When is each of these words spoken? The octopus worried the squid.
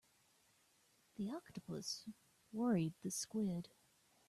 The 1.17 1.29
octopus 1.29 2.09
worried 2.51 2.95
the 3.03 3.11
squid. 3.11 3.69